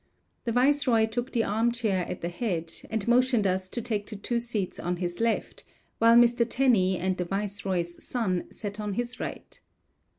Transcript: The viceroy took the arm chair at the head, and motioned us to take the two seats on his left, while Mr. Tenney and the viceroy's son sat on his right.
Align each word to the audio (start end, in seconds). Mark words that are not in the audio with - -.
The 0.45 0.51
viceroy 0.51 1.05
took 1.05 1.31
the 1.31 1.43
arm 1.43 1.71
chair 1.71 2.07
at 2.07 2.21
the 2.21 2.29
head, 2.29 2.73
and 2.89 3.07
motioned 3.07 3.45
us 3.45 3.69
to 3.69 3.83
take 3.83 4.07
the 4.09 4.15
two 4.15 4.39
seats 4.39 4.79
on 4.79 4.97
his 4.97 5.19
left, 5.21 5.63
while 5.99 6.15
Mr. 6.15 6.43
Tenney 6.49 6.97
and 6.97 7.15
the 7.17 7.25
viceroy's 7.25 8.03
son 8.03 8.45
sat 8.51 8.79
on 8.79 8.93
his 8.93 9.19
right. 9.19 9.59